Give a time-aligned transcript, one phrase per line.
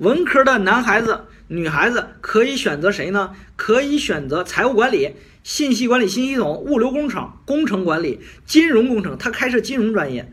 [0.00, 3.32] 文科的男孩子、女孩子可以选择谁呢？
[3.54, 10.32] 可以选择财务管理、信息管理、新系统、物流工程、工程管理、金融工程，他开设金融专业，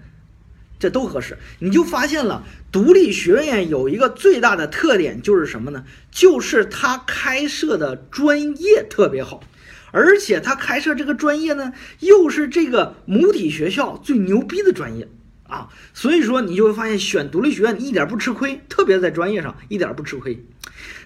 [0.79, 1.38] 这都合适。
[1.59, 5.84] 你就发现了，独立学院有一个最大的特点就是什么呢？
[6.09, 9.43] 就是他开设的专业特别好，
[9.91, 15.09] 而且他开设这个专业呢，又是这个母体学校最牛逼的专业。
[15.48, 20.46] 啊，所以说你就会发现选独立学院一点不吃亏，特别在专业上一点不吃亏。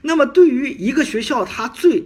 [0.02, 2.04] 那么对于一个学校它最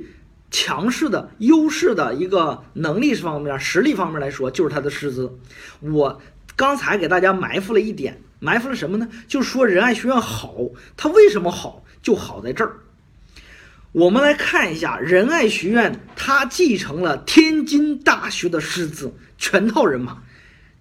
[0.52, 5.40] 强势的优势的一个能力方面、实力方面来说，就是它的师资。
[5.80, 6.22] 我
[6.56, 9.08] 刚才给大家埋伏了一点，埋伏了什么呢？
[9.28, 10.54] 就是说仁爱学院好，
[10.96, 11.84] 它为什么好？
[12.02, 12.78] 就好在这儿。
[13.94, 20.22] 我们来看一下仁爱学院，它继承了天津大学的师资，全套人马，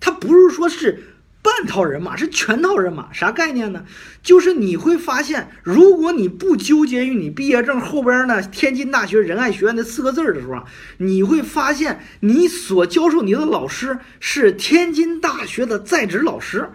[0.00, 1.13] 它不是说是。
[1.44, 3.84] 半套人马是全套人马，啥概念呢？
[4.22, 10.64] 就是你会发现，如果你不纠结于你毕业证后边呢，天津大学仁爱学院的四个字的时候啊，
[10.96, 16.70] 你会发现你所教授你的老师是天津大学的在职老师，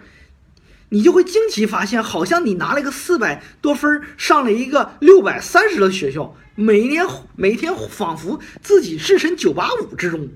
[0.90, 10.28] 你就会惊奇发现，好像你拿了一个四百多分上了一个六百三十的学校，每年每天仿佛自己置身九八五之中，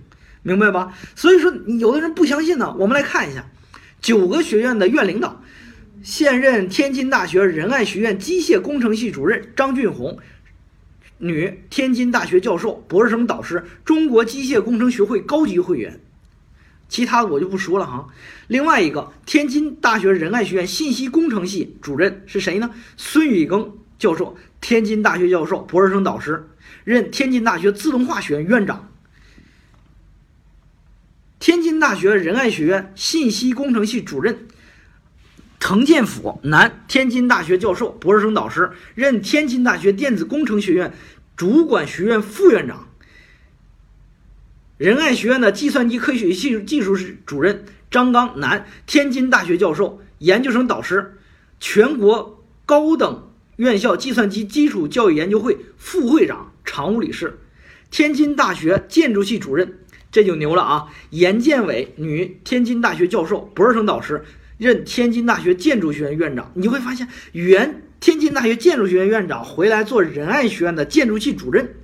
[0.42, 0.92] 明白吧？
[1.14, 3.44] 所以说，有的人不相信呢，我们来看一下。
[4.04, 5.42] 九个学院的院领导，
[6.02, 10.18] 现任天津大学仁爱学院机械工程系主任张俊红，
[11.16, 15.98] 女，天津大学教授、博士生导师，中国机械工程学会高级会员。
[16.86, 18.06] 其他我就不说了哈。
[18.46, 22.70] 另外一个，天津大学仁爱学院信息工程系主任是谁呢？
[22.98, 26.46] 孙宇庚教授，天津大学教授、博士生导师，
[26.84, 28.90] 任天津大学自动化学院院长。
[31.44, 34.48] 天津大学仁爱学院信息工程系主任
[35.60, 40.94] 滕建甫，男，天津大学教授、博士生导师，任天津大学电子工程学院
[41.36, 42.88] 主管学院副院长。
[44.78, 51.18] 仁爱学院的计算机科学系技术室主任张刚，男，天津大学教授、研究生导师，
[51.60, 57.38] 全国高等院校计算机基础教育研究会副会长、常务理事，
[57.90, 59.80] 天津大学建筑系主任。
[60.14, 60.86] 这就牛了啊！
[61.10, 64.24] 严建伟，女，天津大学教授、博士生导师，
[64.58, 66.52] 任天津大学建筑学院院长。
[66.54, 71.74] 你会发现，原天津大学建筑学院院长回来做仁爱学院的建筑系主任。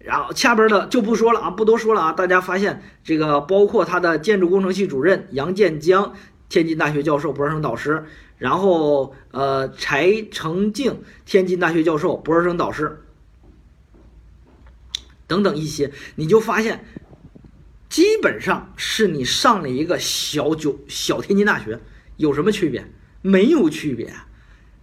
[0.00, 2.12] 然后下边的就不说了啊，不多说了啊。
[2.12, 6.14] 大家发现这个，包括他的建筑工程系主任杨建江，
[6.48, 8.04] 天津大学教授、博士生导师。
[8.36, 13.00] 然后呃，柴成静，天津大学教授、博士生导师。
[15.28, 16.84] 等等一些，你就发现。
[17.92, 21.78] 基本上是你上了一个小九小天津大学，
[22.16, 22.86] 有什么区别？
[23.20, 24.10] 没有区别，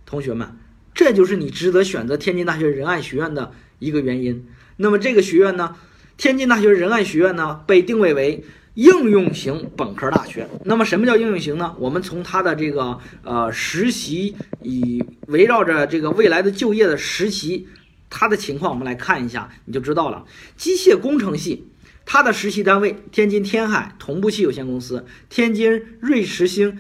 [0.05, 0.55] 同学们，
[0.93, 4.45] 这就是你值得选择天津大学仁爱学院的一个原因。
[4.77, 5.75] 那么这个学院呢，
[6.17, 8.43] 天津大学仁爱学院呢，被定位为
[8.75, 10.47] 应用型本科大学。
[10.65, 11.75] 那么什么叫应用型呢？
[11.79, 17.67] 我们从它的这个呃实习，以围绕着这个未来的就业的实习，
[18.07, 20.27] 它的情况我们来看一下，你就知道了。
[20.55, 21.68] 机械工程系。
[22.11, 26.79] 他的实习单位：天津天海同步器有限公司、天津瑞驰星，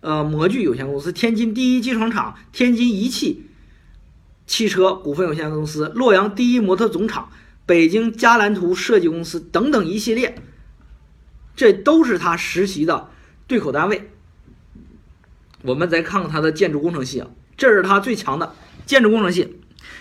[0.00, 3.44] 呃模具有限公司、天津第一机床厂、天津仪器
[4.46, 7.28] 汽车股份有限公司、洛阳第一模特总厂、
[7.66, 10.34] 北京嘉蓝图设计公司等等一系列，
[11.54, 13.10] 这都是他实习的
[13.46, 14.10] 对口单位。
[15.60, 18.54] 我们再看看他的建筑工程系啊，这是他最强的
[18.86, 19.58] 建筑工程系：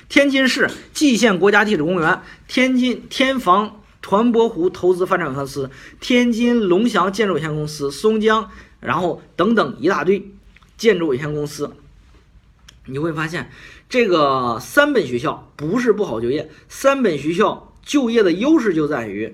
[0.08, 3.82] 天津市蓟县国家地质公园、天津天房。
[4.04, 5.72] 团泊湖投资发展公司、
[6.02, 10.30] 天津龙翔建筑有限公司、松江，然后等等一大堆
[10.78, 11.72] 建筑有限公司，
[12.86, 13.50] 你会发现
[13.88, 19.34] 这个三本学校不是不好就业，三本学校就业的优势就在于，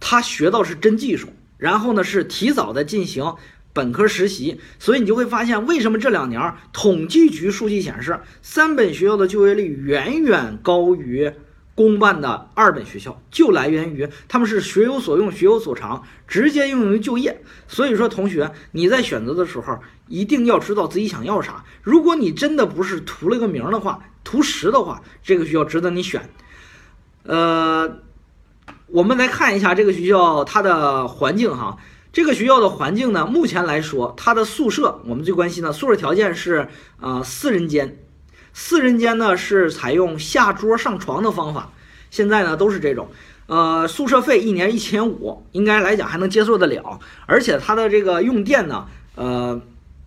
[0.00, 3.36] 他学到是真技术，然后呢是提早的进行
[3.74, 11.30] 本科实习，所以你就会发现为什么这两年统计局数据显示，三本学校的就业率远远高于。
[11.78, 17.40] 公办的二本学校就来源于他们是学有所用、学有所长，直接应用于就业。
[17.68, 19.78] 所以说，同学你在选择的时候
[20.08, 21.64] 一定要知道自己想要啥。
[21.84, 26.28] 如果你真的不是图了个名的话，图实的话，这个学校值得你选。
[27.22, 27.98] 呃，
[28.88, 31.76] 我们来看一下这个学校它的环境哈。
[32.12, 36.66] 这个学校的环境呢，目前来说，它的宿舍我们最关心的宿舍条件是
[36.98, 37.98] 啊四人间。
[38.60, 41.70] 四人间呢是采用下桌上床的方法，
[42.10, 43.08] 现在呢都是这种，
[43.46, 48.84] 呃，宿舍费一年一千五，应该来讲还能接受得了，而且它的这个用电呢，
[49.14, 49.58] 呃，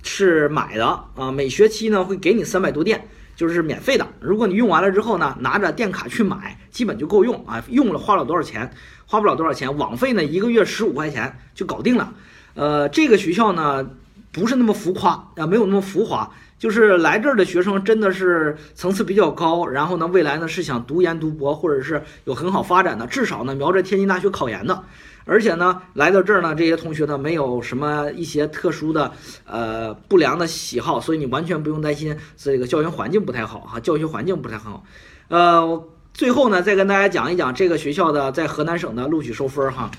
[0.03, 3.07] 是买的啊，每学期呢会给你三百度电，
[3.37, 4.05] 就是免费的。
[4.19, 7.63] 如果你用完了之后呢，拿着电卡去买，基本就够用啊。
[7.69, 8.69] 用了花了多少钱，
[9.05, 12.13] 花不了多少钱，网费呢一个月十五块钱就搞定了。
[12.55, 13.89] 呃，这个学校呢
[14.33, 16.29] 不是那么浮夸啊，没有那么浮华。
[16.61, 24.83] 就是来这儿的学生真的是层次比较高，然后呢，未来呢是想读研读博或者是有很好发展的，至少呢瞄着天津大学考研的，
[25.25, 29.11] 而且呢来到这儿呢，这些同学呢没有什么一些特殊的
[29.47, 34.83] 呃不良的喜好，所以你完全不用担心这个教学环境不太好哈，教学环境不太好。
[35.29, 39.89] 呃，最后呢再跟大家讲一讲这个学校的在河南省的录取收分哈，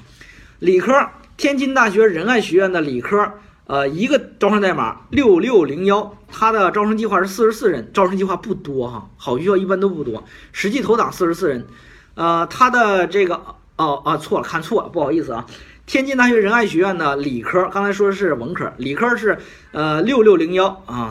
[0.60, 0.92] 理科
[1.36, 3.28] 天津大学仁爱学院的理科。
[3.66, 11.66] 呃，一个招生代码六六零幺，它的招生计划是四十四人，招生计划不多哈，好学校一般都不多，实际投档四十四人。
[12.14, 13.40] 呃，它的这个
[13.76, 15.46] 哦啊错了，看错了，不好意思啊。
[15.86, 19.38] 天津大学仁爱学院的理科，刚才说的是文科，理科是
[19.70, 21.10] 呃六六零幺啊，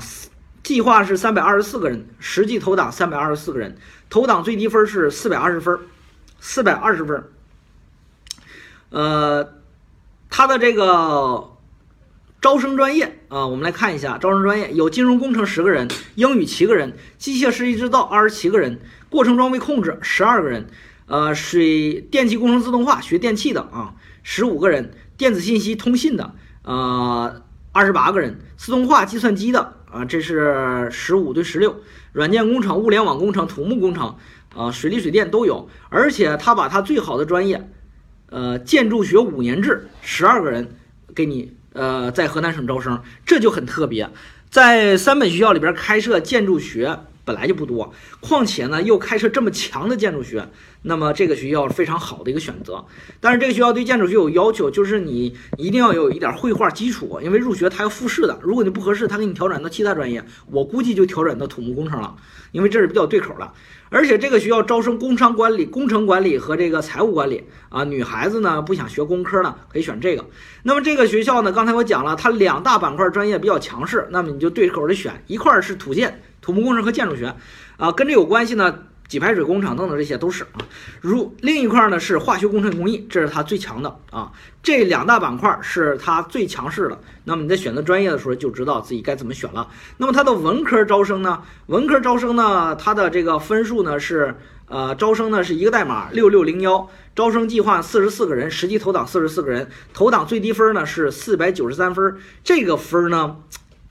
[0.61, 3.77] 计划是三百二十四个人，实际投档三百二十四个人，
[4.09, 5.79] 投档最低分是四百二十分，
[6.41, 7.23] 四百二十分。
[8.89, 9.53] 呃，
[10.29, 11.50] 它的这个。
[12.41, 18.79] 招生专业啊，我们来看一下招生专业有金融工程十个人，英语七个人，机械设计制造二十七个人，
[19.11, 20.65] 过程装备控制十二个人，
[21.05, 23.93] 呃，水电气工程自动化学电气的啊
[24.23, 26.33] 十五个人，电子信息通信的
[26.63, 31.75] 呃二十八个人，自动化计算机的啊这是十五对十六，
[32.11, 34.15] 软件工程、物联网工程、土木工程
[34.55, 37.69] 啊水利水电都有，而且他把他最好的专业，
[38.31, 40.73] 呃建筑学五年制十二个人
[41.13, 41.53] 给你。
[41.73, 44.09] 呃，在河南省招生，这就很特别。
[44.49, 50.47] 在三本学校里边开设建筑学本来就不多，况且呢又开设这么强的建筑学，
[50.81, 52.83] 那么这个学校是非常好的一个选择。
[53.19, 58.39] 但是这个学校对建筑学有要求，就是你一定要有一点绘画基础，因为入学它要复试的。
[58.41, 62.15] 如果你不合适，他给你调转到其他专业，我估计就调转到土木工程了，
[62.51, 63.51] 因为这是比较对口的。
[63.89, 70.25] 而且这个学校招生工商管理、工程管理和这个财务管理啊，女孩子呢不想学工科呢，可以选这个。
[70.63, 77.35] 那么这个学校呢，刚才我讲了，它两大板块专业比较强势，那么你就对口的选，一块是土建、土木工程和建筑学，
[77.77, 78.79] 啊，跟这有关系呢。
[79.11, 80.63] 给排水工程等等这些都是啊，
[81.01, 84.31] 如另一块呢是化学工程工艺，这是它最强的啊。
[84.63, 86.97] 这两大板块是它最强势的。
[87.25, 89.67] 那么你在选择专业的时候就知道自己该怎么选了。
[89.97, 91.41] 那么它的文科招生呢？
[91.65, 94.33] 文科招生呢，它的这个分数呢是
[94.67, 102.15] 呃招生呢是一个代码六六零幺，招生计划四十四个人，实际投档四十四个人，投档最低分呢是四百九十三分，
[102.45, 103.35] 这个分呢。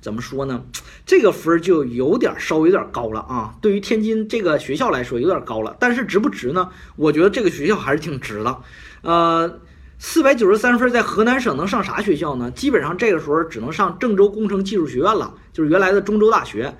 [0.00, 0.62] 怎么说呢？
[1.04, 3.54] 这个分就有点稍微有点高了啊。
[3.60, 5.76] 对于天津这个学校来说，有点高了。
[5.78, 6.68] 但是值不值呢？
[6.96, 8.56] 我觉得这个学校还是挺值的。
[9.02, 9.60] 呃，
[9.98, 12.50] 四百九十三分在河南省能上啥学校呢？
[12.50, 16.74] 基本上这个时候只能上郑州工程技术学院了，就是原来的中州大学。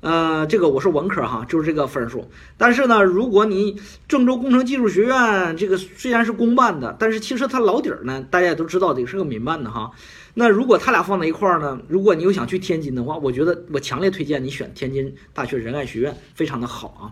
[0.00, 2.30] 呃，这个我是文科哈，就是这个分数。
[2.56, 9.90] 但是呢，如果你郑州工程技术学院这个虽然是公办的，但是其实它老底儿呢，大家也都知道，得是个民办的哈。
[10.40, 11.80] 那如果他俩放在一块儿呢？
[11.88, 17.10] 如果你又想去天津的话，我觉得我强烈推荐你选天津大学仁爱学院，非常的好啊。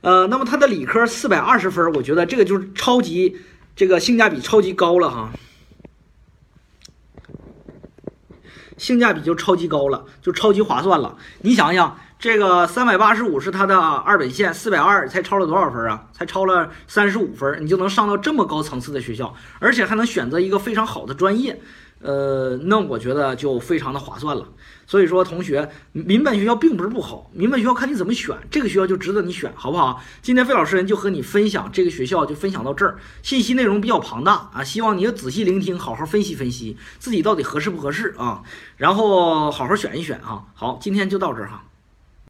[0.00, 3.36] 呃，那么它的理科四百二十分，我觉得这个就是超级
[3.76, 5.30] 这个性价比超级高了哈。
[8.76, 11.16] 性价比就超级高了，就超级划算了。
[11.42, 16.08] 你想想，这个三百八十五是它的二本线，四百二才超了多少分啊？
[16.12, 21.60] 才超了三十五分，你就能上到这么高层次的学校，而且还能选择一个非常好的专业。
[22.00, 24.46] 呃，那我觉得就非常的划算了。
[24.86, 30.00] 所以说，同学，民办学校并不是不好，民办学校看你怎么选，这个学校就值得你选，好不好？
[30.22, 32.98] 今天费老师就和你分享这个学校，就分享到这儿。
[33.22, 38.42] 信息内容比较庞大啊，希望你要仔细聆听，好好分析分析自己到底合适不合适啊，
[38.76, 40.44] 然后好好选一选啊。
[40.54, 41.64] 好，今天就到这儿哈。